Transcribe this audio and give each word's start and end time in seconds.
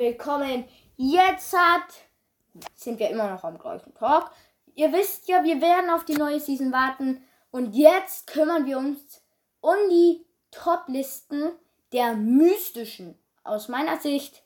Willkommen. 0.00 0.64
Jetzt 0.96 1.52
hat 1.52 1.84
sind 2.74 2.98
wir 2.98 3.10
immer 3.10 3.28
noch 3.28 3.44
am 3.44 3.58
gleichen 3.58 3.92
Talk. 3.92 4.30
Ihr 4.74 4.94
wisst 4.94 5.28
ja, 5.28 5.44
wir 5.44 5.60
werden 5.60 5.90
auf 5.90 6.06
die 6.06 6.14
neue 6.14 6.40
Season 6.40 6.72
warten 6.72 7.22
und 7.50 7.74
jetzt 7.74 8.26
kümmern 8.26 8.64
wir 8.64 8.78
uns 8.78 9.22
um 9.60 9.76
die 9.90 10.24
Top-Listen 10.52 11.50
der 11.92 12.14
mystischen. 12.14 13.18
Aus 13.44 13.68
meiner 13.68 14.00
Sicht 14.00 14.42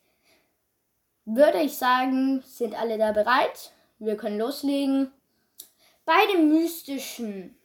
würde 1.24 1.60
ich 1.60 1.76
sagen, 1.76 2.42
sind 2.44 2.74
alle 2.74 2.98
da 2.98 3.12
bereit. 3.12 3.70
Wir 4.00 4.16
können 4.16 4.40
loslegen. 4.40 5.12
Bei 6.04 6.26
den 6.32 6.48
mystischen 6.48 7.56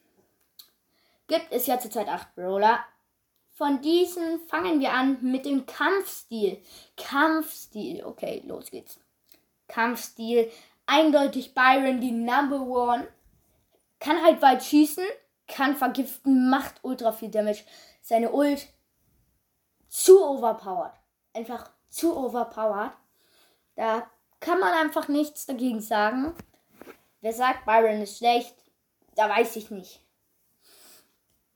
gibt 1.26 1.48
es 1.50 1.66
ja 1.66 1.80
zurzeit 1.80 2.06
acht 2.06 2.36
Brawler. 2.36 2.84
Von 3.60 3.82
diesen 3.82 4.40
fangen 4.48 4.80
wir 4.80 4.94
an 4.94 5.18
mit 5.20 5.44
dem 5.44 5.66
Kampfstil. 5.66 6.62
Kampfstil. 6.96 8.02
Okay, 8.02 8.42
los 8.46 8.70
geht's. 8.70 8.98
Kampfstil. 9.68 10.50
Eindeutig 10.86 11.52
Byron 11.52 12.00
die 12.00 12.10
Number 12.10 12.62
One. 12.62 13.06
Kann 13.98 14.24
halt 14.24 14.40
weit 14.40 14.64
schießen, 14.64 15.04
kann 15.46 15.76
vergiften, 15.76 16.48
macht 16.48 16.76
ultra 16.82 17.12
viel 17.12 17.30
Damage. 17.30 17.64
Seine 18.00 18.32
Ult 18.32 18.66
zu 19.88 20.24
overpowered. 20.24 20.94
Einfach 21.34 21.70
zu 21.90 22.16
overpowered. 22.16 22.92
Da 23.76 24.10
kann 24.40 24.58
man 24.58 24.72
einfach 24.72 25.08
nichts 25.08 25.44
dagegen 25.44 25.82
sagen. 25.82 26.34
Wer 27.20 27.34
sagt, 27.34 27.66
Byron 27.66 28.00
ist 28.00 28.16
schlecht, 28.16 28.54
da 29.16 29.28
weiß 29.28 29.56
ich 29.56 29.70
nicht. 29.70 30.00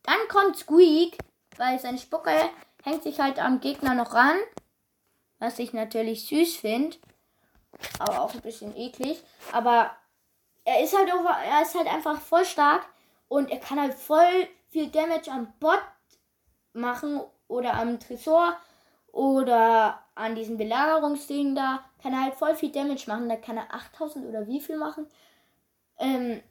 Dann 0.03 0.19
kommt 0.29 0.55
Squeak 0.57 1.17
weil 1.57 1.79
seine 1.79 1.97
Spucke 1.97 2.31
hängt 2.83 3.03
sich 3.03 3.19
halt 3.19 3.39
am 3.39 3.59
Gegner 3.59 3.93
noch 3.93 4.13
ran. 4.13 4.37
Was 5.39 5.59
ich 5.59 5.73
natürlich 5.73 6.27
süß 6.27 6.57
finde. 6.57 6.97
Aber 7.99 8.21
auch 8.21 8.33
ein 8.33 8.41
bisschen 8.41 8.75
eklig. 8.75 9.21
Aber 9.51 9.91
er 10.63 10.83
ist 10.83 10.97
halt 10.97 11.13
over, 11.13 11.29
er 11.29 11.61
ist 11.61 11.75
halt 11.75 11.87
einfach 11.87 12.19
voll 12.19 12.45
stark 12.45 12.85
und 13.27 13.51
er 13.51 13.59
kann 13.59 13.79
halt 13.79 13.93
voll 13.93 14.47
viel 14.69 14.89
Damage 14.89 15.31
am 15.31 15.53
Bot 15.59 15.81
machen 16.73 17.21
oder 17.47 17.75
am 17.75 17.99
Tresor 17.99 18.55
oder 19.11 19.99
an 20.15 20.35
diesen 20.35 20.57
Belagerungsdingen 20.57 21.55
da. 21.55 21.83
Kann 22.01 22.13
er 22.13 22.23
halt 22.23 22.35
voll 22.35 22.55
viel 22.55 22.71
Damage 22.71 23.05
machen. 23.07 23.29
Da 23.29 23.35
kann 23.35 23.57
er 23.57 23.73
8000 23.73 24.25
oder 24.25 24.47
wie 24.47 24.61
viel 24.61 24.77
machen. 24.77 25.07
Ähm, 25.97 26.41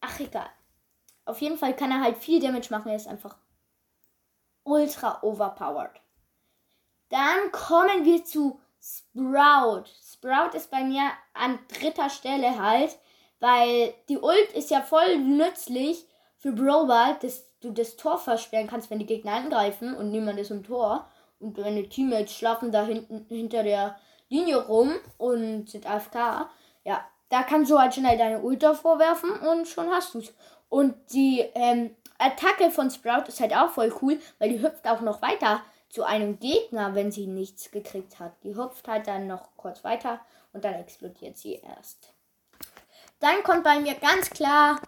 ach 0.00 0.20
egal. 0.20 0.50
Auf 1.24 1.40
jeden 1.40 1.56
Fall 1.56 1.74
kann 1.74 1.90
er 1.90 2.00
halt 2.00 2.18
viel 2.18 2.40
Damage 2.40 2.68
machen. 2.70 2.88
Er 2.88 2.96
ist 2.96 3.08
einfach 3.08 3.36
ultra 4.64 5.22
overpowered. 5.22 6.00
Dann 7.08 7.52
kommen 7.52 8.04
wir 8.04 8.24
zu 8.24 8.60
Sprout. 8.80 9.84
Sprout 10.02 10.56
ist 10.56 10.70
bei 10.70 10.82
mir 10.82 11.10
an 11.34 11.58
dritter 11.68 12.10
Stelle 12.10 12.60
halt, 12.60 12.98
weil 13.38 13.94
die 14.08 14.18
Ult 14.18 14.52
ist 14.54 14.70
ja 14.70 14.80
voll 14.80 15.18
nützlich 15.18 16.06
für 16.38 16.52
Brawl 16.52 16.88
dass 17.20 17.44
du 17.60 17.70
das 17.70 17.96
Tor 17.96 18.18
versperren 18.18 18.66
kannst, 18.66 18.90
wenn 18.90 18.98
die 18.98 19.06
Gegner 19.06 19.34
angreifen 19.34 19.94
und 19.94 20.10
niemand 20.10 20.40
ist 20.40 20.50
im 20.50 20.64
Tor. 20.64 21.08
Und 21.38 21.58
deine 21.58 21.88
Teammates 21.88 22.34
schlafen 22.34 22.72
da 22.72 22.84
hinten 22.84 23.26
hinter 23.28 23.62
der 23.62 23.96
Linie 24.28 24.66
rum 24.66 24.92
und 25.18 25.70
sind 25.70 25.86
AFK. 25.86 26.48
Ja, 26.84 27.04
da 27.28 27.42
kannst 27.42 27.70
du 27.70 27.78
halt 27.78 27.94
schnell 27.94 28.18
deine 28.18 28.40
Ult 28.40 28.64
vorwerfen 28.64 29.30
und 29.30 29.68
schon 29.68 29.90
hast 29.90 30.14
du's. 30.14 30.32
Und 30.68 30.94
die 31.12 31.40
ähm, 31.54 31.94
Attacke 32.22 32.70
von 32.70 32.90
Sprout 32.90 33.28
ist 33.28 33.40
halt 33.40 33.54
auch 33.54 33.70
voll 33.70 33.94
cool, 34.02 34.20
weil 34.38 34.50
die 34.50 34.62
hüpft 34.62 34.86
auch 34.86 35.00
noch 35.00 35.22
weiter 35.22 35.62
zu 35.88 36.04
einem 36.04 36.38
Gegner, 36.38 36.94
wenn 36.94 37.12
sie 37.12 37.26
nichts 37.26 37.70
gekriegt 37.70 38.18
hat. 38.18 38.32
Die 38.44 38.56
hüpft 38.56 38.88
halt 38.88 39.06
dann 39.06 39.26
noch 39.26 39.56
kurz 39.56 39.84
weiter 39.84 40.20
und 40.52 40.64
dann 40.64 40.74
explodiert 40.74 41.36
sie 41.36 41.54
erst. 41.56 42.12
Dann 43.20 43.42
kommt 43.42 43.64
bei 43.64 43.78
mir 43.78 43.94
ganz 43.94 44.30
klar 44.30 44.80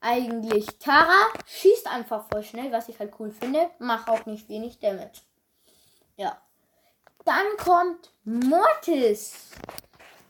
eigentlich 0.00 0.66
Tara. 0.78 1.28
Schießt 1.46 1.86
einfach 1.88 2.26
voll 2.28 2.42
schnell, 2.42 2.72
was 2.72 2.88
ich 2.88 2.98
halt 2.98 3.12
cool 3.18 3.30
finde. 3.30 3.70
Macht 3.78 4.08
auch 4.08 4.24
nicht 4.26 4.48
wenig 4.48 4.78
Damage. 4.78 5.20
Ja. 6.16 6.40
Dann 7.24 7.46
kommt 7.58 8.12
Mortis. 8.24 9.50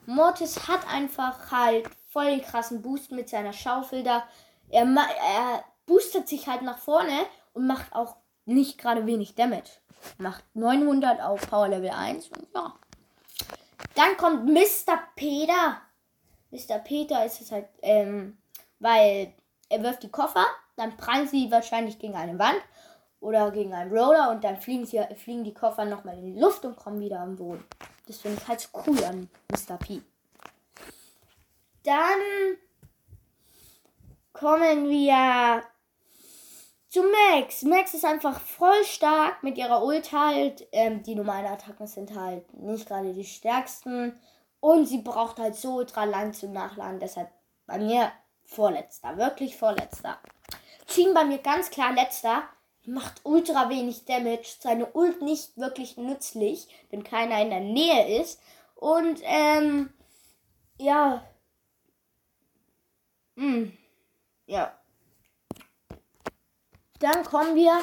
Mortis 0.07 0.67
hat 0.67 0.87
einfach 0.89 1.51
halt 1.51 1.89
voll 2.11 2.27
den 2.27 2.43
krassen 2.43 2.83
Boost 2.83 3.13
mit 3.13 3.29
seiner 3.29 3.53
Schaufel 3.53 4.03
da. 4.03 4.27
Er, 4.71 4.85
er 4.85 5.65
boostet 5.87 6.29
sich 6.29 6.47
halt 6.47 6.63
nach 6.63 6.79
vorne 6.79 7.27
und 7.55 7.67
macht 7.67 7.95
auch 7.95 8.17
nicht 8.45 8.79
gerade 8.79 9.07
wenig 9.07 9.35
Damage. 9.35 9.71
Macht 10.19 10.45
900 10.55 11.21
auf 11.21 11.49
Power 11.49 11.69
Level 11.69 11.91
1 11.91 12.29
und 12.29 12.47
ja. 12.55 12.75
Dann 13.95 14.17
kommt 14.17 14.47
Mr. 14.47 14.99
Peter. 15.15 15.81
Mr. 16.51 16.79
Peter 16.79 17.25
ist 17.25 17.41
es 17.41 17.51
halt, 17.51 17.67
ähm, 17.83 18.37
weil 18.79 19.33
er 19.69 19.83
wirft 19.83 20.03
die 20.03 20.11
Koffer, 20.11 20.45
dann 20.77 20.97
prallen 20.97 21.27
sie 21.27 21.51
wahrscheinlich 21.51 21.99
gegen 21.99 22.15
eine 22.15 22.39
Wand 22.39 22.61
oder 23.21 23.51
gegen 23.51 23.73
einen 23.73 23.91
Roller 23.91 24.31
und 24.31 24.45
dann 24.45 24.61
fliegen, 24.61 24.87
sie, 24.87 25.03
fliegen 25.17 25.45
die 25.45 25.55
Koffer 25.55 25.85
nochmal 25.85 26.19
in 26.19 26.35
die 26.35 26.41
Luft 26.41 26.65
und 26.65 26.77
kommen 26.77 27.01
wieder 27.01 27.21
am 27.21 27.37
Boden. 27.37 27.65
Das 28.07 28.19
finde 28.19 28.41
ich 28.41 28.49
halt 28.49 28.61
so 28.61 28.69
cool 28.87 29.03
an 29.05 29.29
Mr. 29.51 29.77
P. 29.79 30.03
Dann 31.83 32.21
kommen 34.33 34.89
wir 34.89 35.63
zu 36.97 37.03
Max. 37.03 37.63
Max 37.63 37.93
ist 37.93 38.07
einfach 38.07 38.41
voll 38.41 38.83
stark 38.85 39.43
mit 39.43 39.59
ihrer 39.59 39.85
Ult 39.85 40.13
halt. 40.13 40.67
Ähm, 40.73 41.03
die 41.03 41.15
normalen 41.15 41.45
Attacken 41.45 41.87
sind 41.87 42.19
halt 42.19 42.51
nicht 42.55 42.89
gerade 42.89 43.13
die 43.13 43.25
stärksten. 43.25 44.19
Und 44.61 44.87
sie 44.87 45.03
braucht 45.03 45.39
halt 45.39 45.57
so 45.57 45.75
ultra 45.75 46.05
lang 46.05 46.33
zum 46.33 46.53
Nachladen. 46.53 46.99
Deshalb 46.99 47.29
bei 47.67 47.77
mir 47.79 48.13
vorletzter. 48.47 49.19
Wirklich 49.19 49.59
vorletzter. 49.59 50.19
Team 50.87 51.13
bei 51.13 51.27
mir 51.27 51.37
ganz 51.37 51.69
klar 51.69 51.93
letzter. 51.93 52.45
Macht 52.87 53.21
ultra 53.25 53.69
wenig 53.69 54.07
Damage. 54.07 54.57
Seine 54.59 54.87
Ult 54.93 55.21
nicht 55.21 55.59
wirklich 55.59 55.99
nützlich, 55.99 56.67
wenn 56.89 57.05
keiner 57.05 57.43
in 57.43 57.51
der 57.51 57.61
Nähe 57.61 58.23
ist. 58.23 58.41
Und 58.75 59.21
ähm, 59.25 59.93
ja. 60.79 61.27
Hm. 63.37 63.77
Ja. 64.47 64.73
Dann 67.01 67.25
kommen 67.25 67.55
wir 67.55 67.83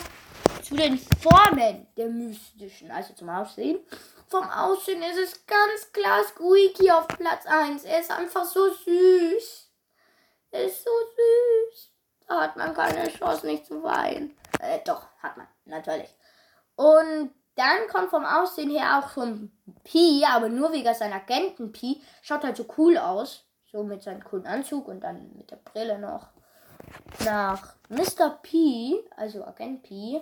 zu 0.64 0.76
den 0.76 0.98
Formen 0.98 1.88
der 1.98 2.08
mystischen, 2.08 2.90
also 2.90 3.14
zum 3.14 3.30
Aussehen. 3.30 3.80
Vom 4.28 4.50
Aussehen 4.50 5.04
ist 5.04 5.20
es 5.20 5.46
ganz 5.46 5.92
klar 5.92 6.24
Squeaky 6.24 6.90
auf 6.90 7.08
Platz 7.08 7.46
1. 7.46 7.84
Er 7.84 8.00
ist 8.00 8.12
einfach 8.12 8.46
so 8.46 8.70
süß. 8.70 9.70
Er 10.52 10.66
ist 10.66 10.84
so 10.84 10.90
süß. 10.90 11.92
Da 12.28 12.42
hat 12.42 12.58
man 12.58 12.74
keine 12.74 13.08
Chance, 13.10 13.46
nicht 13.46 13.66
zu 13.66 13.84
weinen. 13.84 14.36
Äh, 14.60 14.80
doch, 14.86 15.06
hat 15.22 15.38
man, 15.38 15.48
natürlich. 15.66 16.10
Und 16.76 17.32
dann 17.56 17.88
kommt 17.92 18.10
vom 18.10 18.26
Aussehen 18.26 18.72
her 18.72 19.00
auch 19.00 19.10
schon 19.12 19.52
Pi, 19.84 20.26
aber 20.28 20.50
nur 20.50 20.72
wegen 20.72 20.94
seinem 20.96 21.14
Agenten 21.14 21.72
Pi. 21.72 22.02
Schaut 22.24 22.44
halt 22.44 22.58
so 22.58 22.66
cool 22.78 22.98
aus. 22.98 23.46
So 23.72 23.84
mit 23.84 24.04
seinem 24.04 24.24
coolen 24.24 24.46
Anzug 24.46 24.88
und 24.88 25.02
dann 25.02 25.36
mit 25.36 25.50
der 25.52 25.58
Brille 25.58 25.98
noch 25.98 26.28
nach 27.26 27.76
Mr. 27.90 28.40
P, 28.42 29.04
also 29.16 29.46
Agent 29.46 29.84
P, 29.84 30.22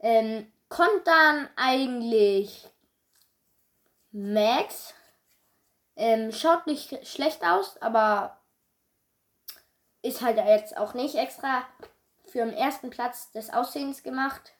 ähm, 0.00 0.50
kommt 0.68 1.06
dann 1.06 1.48
eigentlich 1.56 2.68
Max. 4.12 4.94
Ähm, 5.96 6.32
schaut 6.32 6.66
nicht 6.66 7.06
schlecht 7.06 7.44
aus, 7.44 7.80
aber 7.82 8.38
ist 10.02 10.22
halt 10.22 10.38
jetzt 10.38 10.76
auch 10.76 10.94
nicht 10.94 11.14
extra 11.14 11.64
für 12.24 12.38
den 12.38 12.54
ersten 12.54 12.90
Platz 12.90 13.32
des 13.32 13.50
Aussehens 13.50 14.02
gemacht. 14.02 14.54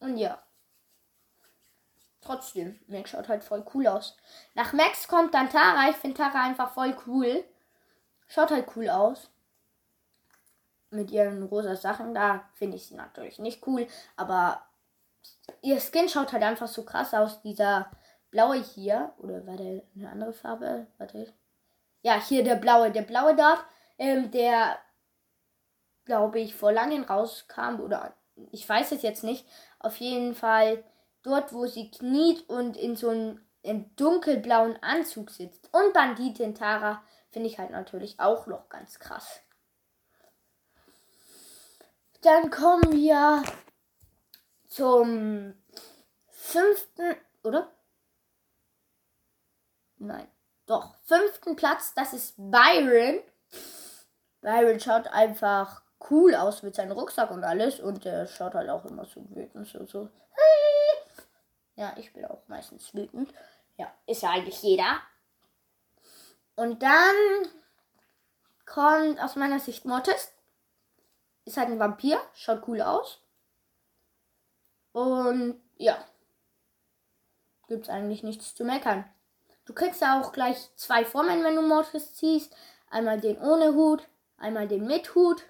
Und 0.00 0.18
ja. 0.18 0.42
Trotzdem, 2.20 2.78
Max 2.88 3.10
schaut 3.10 3.28
halt 3.28 3.44
voll 3.44 3.64
cool 3.72 3.86
aus. 3.86 4.16
Nach 4.54 4.72
Max 4.72 5.06
kommt 5.06 5.32
dann 5.32 5.48
Tara. 5.48 5.88
Ich 5.90 5.96
finde 5.96 6.16
Tara 6.16 6.44
einfach 6.44 6.74
voll 6.74 6.96
cool. 7.06 7.44
Schaut 8.26 8.50
halt 8.50 8.68
cool 8.76 8.90
aus. 8.90 9.30
Mit 10.90 11.10
ihren 11.10 11.42
rosa 11.42 11.76
Sachen 11.76 12.14
da 12.14 12.48
finde 12.54 12.76
ich 12.76 12.86
sie 12.86 12.94
natürlich 12.94 13.38
nicht 13.38 13.66
cool. 13.66 13.86
Aber 14.16 14.62
ihr 15.62 15.80
Skin 15.80 16.08
schaut 16.08 16.32
halt 16.32 16.42
einfach 16.42 16.68
so 16.68 16.84
krass 16.84 17.12
aus. 17.14 17.42
Dieser 17.42 17.90
blaue 18.30 18.62
hier. 18.62 19.12
Oder 19.18 19.46
war 19.46 19.56
der 19.56 19.82
eine 19.94 20.10
andere 20.10 20.32
Farbe? 20.32 20.86
Warte. 20.98 21.32
Ja, 22.02 22.20
hier 22.20 22.44
der 22.44 22.56
blaue. 22.56 22.90
Der 22.90 23.02
blaue 23.02 23.34
dort. 23.34 23.64
Ähm, 23.98 24.30
der 24.30 24.78
glaube 26.04 26.38
ich 26.38 26.54
vor 26.54 26.72
langem 26.72 27.02
rauskam. 27.02 27.80
Oder 27.80 28.14
ich 28.52 28.68
weiß 28.68 28.92
es 28.92 29.02
jetzt 29.02 29.24
nicht. 29.24 29.46
Auf 29.80 29.96
jeden 29.96 30.34
Fall 30.34 30.84
dort, 31.22 31.52
wo 31.52 31.66
sie 31.66 31.90
kniet 31.90 32.48
und 32.48 32.76
in 32.76 32.94
so 32.94 33.08
einem 33.08 33.96
dunkelblauen 33.96 34.80
Anzug 34.82 35.30
sitzt. 35.30 35.68
Und 35.72 35.92
Banditin 35.92 36.54
Tara 36.54 37.02
Finde 37.36 37.50
ich 37.50 37.58
halt 37.58 37.70
natürlich 37.70 38.18
auch 38.18 38.46
noch 38.46 38.70
ganz 38.70 38.98
krass. 38.98 39.42
Dann 42.26 42.50
kommen 42.50 42.90
wir 42.90 43.44
zum 44.66 45.54
fünften, 46.28 47.14
oder? 47.44 47.70
nein, 49.98 50.26
doch, 50.66 50.96
fünften 51.04 51.54
Platz, 51.54 51.94
das 51.94 52.12
ist 52.12 52.34
Byron. 52.36 53.20
Byron 54.40 54.80
schaut 54.80 55.06
einfach 55.06 55.82
cool 56.10 56.34
aus 56.34 56.64
mit 56.64 56.74
seinem 56.74 56.98
Rucksack 56.98 57.30
und 57.30 57.44
alles 57.44 57.78
und 57.78 58.04
er 58.04 58.26
schaut 58.26 58.54
halt 58.54 58.70
auch 58.70 58.84
immer 58.86 59.04
so 59.04 59.24
wütend, 59.30 59.68
so, 59.68 59.86
so. 59.86 60.08
Ja, 61.76 61.94
ich 61.96 62.12
bin 62.12 62.24
auch 62.24 62.42
meistens 62.48 62.92
wütend. 62.92 63.32
Ja, 63.76 63.94
ist 64.08 64.22
ja 64.22 64.30
eigentlich 64.30 64.60
jeder. 64.62 64.98
Und 66.56 66.82
dann 66.82 67.14
kommt 68.64 69.22
aus 69.22 69.36
meiner 69.36 69.60
Sicht 69.60 69.84
Mortis. 69.84 70.32
Ist 71.46 71.56
halt 71.56 71.68
ein 71.68 71.78
Vampir, 71.78 72.20
schaut 72.34 72.66
cool 72.66 72.82
aus. 72.82 73.20
Und 74.92 75.60
ja, 75.78 75.96
gibt's 77.68 77.88
eigentlich 77.88 78.24
nichts 78.24 78.54
zu 78.54 78.64
meckern. 78.64 79.04
Du 79.64 79.72
kriegst 79.72 80.00
ja 80.00 80.20
auch 80.20 80.32
gleich 80.32 80.70
zwei 80.76 81.04
Formen, 81.04 81.44
wenn 81.44 81.54
du 81.54 81.62
Mortis 81.62 82.14
ziehst. 82.14 82.54
Einmal 82.90 83.20
den 83.20 83.38
ohne 83.38 83.74
Hut, 83.74 84.06
einmal 84.38 84.66
den 84.66 84.86
mit 84.86 85.14
Hut. 85.14 85.44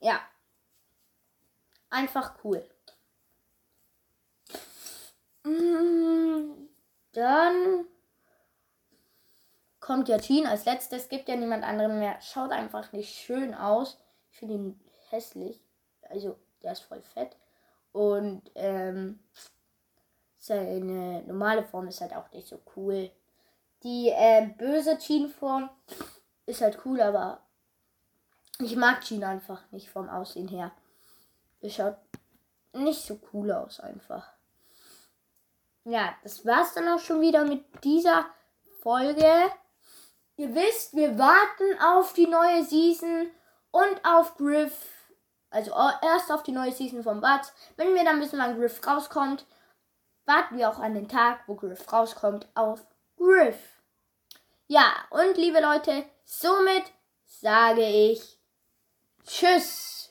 Ja. 0.00 0.20
Einfach 1.90 2.34
cool. 2.42 2.68
Mm, 5.44 6.68
dann 7.12 7.84
kommt 9.78 10.08
ja 10.08 10.18
Jean 10.18 10.46
als 10.46 10.64
letztes. 10.64 11.08
Gibt 11.08 11.28
ja 11.28 11.36
niemand 11.36 11.62
anderen 11.62 12.00
mehr. 12.00 12.20
Schaut 12.20 12.50
einfach 12.50 12.92
nicht 12.92 13.14
schön 13.14 13.54
aus. 13.54 13.96
Finde 14.38 14.54
ihn 14.54 14.80
hässlich. 15.10 15.60
Also, 16.02 16.38
der 16.62 16.72
ist 16.72 16.82
voll 16.82 17.02
fett. 17.02 17.36
Und 17.92 18.42
ähm, 18.54 19.18
seine 20.38 21.22
normale 21.24 21.64
Form 21.64 21.88
ist 21.88 22.00
halt 22.00 22.14
auch 22.14 22.30
nicht 22.32 22.46
so 22.46 22.60
cool. 22.76 23.10
Die 23.82 24.08
äh, 24.08 24.46
böse 24.56 24.98
Jean-Form 24.98 25.70
ist 26.46 26.60
halt 26.60 26.78
cool, 26.84 27.00
aber 27.00 27.42
ich 28.60 28.76
mag 28.76 29.02
Jean 29.02 29.24
einfach 29.24 29.70
nicht 29.70 29.90
vom 29.90 30.08
Aussehen 30.08 30.48
her. 30.48 30.72
Es 31.60 31.74
schaut 31.74 31.96
nicht 32.72 33.02
so 33.02 33.18
cool 33.32 33.52
aus 33.52 33.80
einfach. 33.80 34.32
Ja, 35.84 36.14
das 36.22 36.44
war's 36.44 36.74
dann 36.74 36.88
auch 36.88 36.98
schon 36.98 37.20
wieder 37.20 37.44
mit 37.44 37.64
dieser 37.82 38.26
Folge. 38.80 39.26
Ihr 40.36 40.54
wisst, 40.54 40.94
wir 40.94 41.18
warten 41.18 41.80
auf 41.80 42.12
die 42.12 42.26
neue 42.26 42.64
Season 42.64 43.30
und 43.70 44.04
auf 44.04 44.36
Griff. 44.36 44.86
Also 45.50 45.72
erst 46.02 46.30
auf 46.30 46.42
die 46.42 46.52
neue 46.52 46.72
Season 46.72 47.02
von 47.02 47.20
Bud. 47.20 47.40
Wenn 47.76 47.94
wir 47.94 48.04
dann 48.04 48.20
wissen, 48.20 48.38
wann 48.38 48.58
Griff 48.58 48.86
rauskommt, 48.86 49.46
warten 50.26 50.58
wir 50.58 50.68
auch 50.68 50.78
an 50.78 50.94
den 50.94 51.08
Tag, 51.08 51.40
wo 51.46 51.54
Griff 51.54 51.90
rauskommt, 51.90 52.46
auf 52.54 52.86
Griff. 53.16 53.58
Ja, 54.66 54.92
und 55.10 55.36
liebe 55.38 55.60
Leute, 55.60 56.04
somit 56.24 56.84
sage 57.24 57.86
ich 57.86 58.38
Tschüss. 59.24 60.07